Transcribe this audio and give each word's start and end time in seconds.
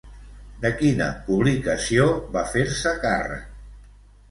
De 0.63 0.71
quina 0.79 1.09
publicació 1.27 2.09
va 2.39 2.45
fer-se 2.57 2.97
càrrec? 3.07 3.49